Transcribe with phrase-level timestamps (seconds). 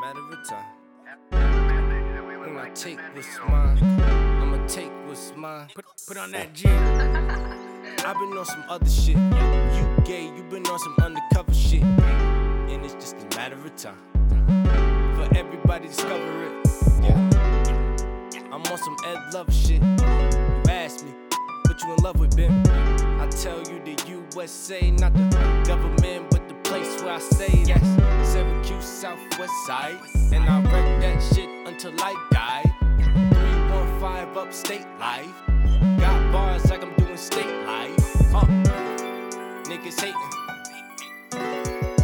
[0.00, 0.64] matter of time.
[2.40, 3.78] When I take what's mine,
[4.40, 5.68] I'ma take what's mine.
[5.74, 6.68] Put, put on that G.
[6.68, 9.16] I've been on some other shit.
[9.16, 11.82] You gay, you been on some undercover shit.
[11.82, 13.98] And it's just a matter of time
[15.16, 16.66] for everybody to discover it.
[17.02, 18.38] Yeah.
[18.52, 19.82] I'm on some Ed Love shit.
[19.82, 21.12] You ask me,
[21.66, 22.66] what you in love with, Ben?
[23.20, 23.96] I tell you the
[24.34, 26.27] USA, not the government,
[26.68, 27.64] place where I stay.
[27.64, 29.96] That's Syracuse, Southwest Side.
[30.32, 32.62] And I wreck that shit until I die.
[32.98, 35.32] 315 upstate life.
[35.98, 37.96] Got bars like I'm doing state life.
[38.34, 38.44] Uh,
[39.64, 40.32] niggas hating.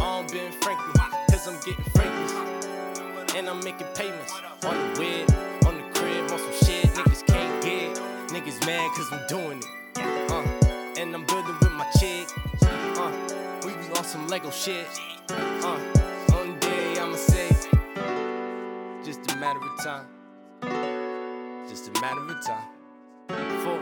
[0.01, 0.93] On Ben Franklin,
[1.29, 3.35] cause I'm getting Franklin's.
[3.35, 4.33] And I'm making payments
[4.65, 7.95] on the whip, on the crib, on some shit niggas can't get.
[8.33, 10.31] Niggas mad cause I'm doing it.
[10.31, 10.41] Uh,
[10.97, 11.64] and I'm building
[14.15, 14.87] some Lego shit.
[15.29, 15.77] Uh,
[16.31, 17.49] one day I'ma say,
[19.03, 20.07] just a matter of time.
[21.67, 22.67] Just a matter of time.
[23.61, 23.77] For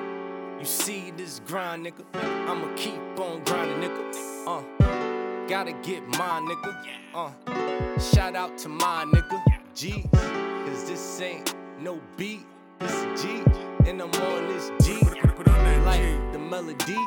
[0.58, 2.04] you see this grind, nigga.
[2.50, 4.04] I'ma keep on grinding, nigga.
[4.48, 6.72] Uh, gotta get mine, nigga.
[7.14, 9.40] Uh, shout out to my nigga.
[9.76, 12.44] G, cause this ain't no beat.
[12.80, 13.44] This G,
[13.86, 14.98] and I'm on this G.
[15.00, 16.98] Put, put on that Like the melody.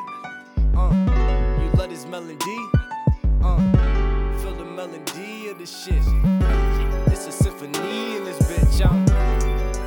[0.77, 0.93] Uh,
[1.61, 2.86] you love this melody.
[3.47, 6.03] Uh, feel the melody of this shit.
[7.07, 8.85] It's a symphony in this bitch.
[8.85, 9.05] I'm,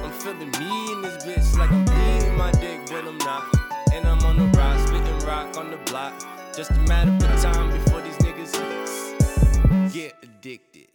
[0.04, 3.44] I'm feeling me in this bitch like I'm beating my dick, but I'm not.
[3.92, 6.14] And I'm on the rock, spitting rock on the block.
[6.56, 10.88] Just a matter of time before these niggas get addicted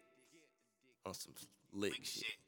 [1.06, 1.34] on some
[1.74, 2.45] lick shit.